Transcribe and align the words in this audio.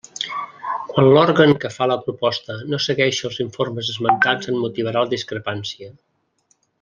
Quan 0.93 1.09
l'òrgan 1.15 1.51
que 1.65 1.69
fa 1.75 1.87
la 1.91 1.97
proposta 2.07 2.55
no 2.71 2.79
segueixi 2.87 3.27
els 3.31 3.39
informes 3.45 3.91
esmentats 3.95 4.53
en 4.53 4.57
motivarà 4.67 5.05
la 5.05 5.13
discrepància. 5.17 5.91